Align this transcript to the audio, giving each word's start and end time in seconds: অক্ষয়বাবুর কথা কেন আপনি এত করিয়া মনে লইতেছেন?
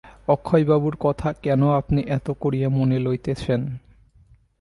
অক্ষয়বাবুর 0.27 0.95
কথা 0.99 1.29
কেন 1.41 1.61
আপনি 1.71 2.01
এত 2.07 2.27
করিয়া 2.39 2.69
মনে 2.69 2.97
লইতেছেন? 2.99 3.61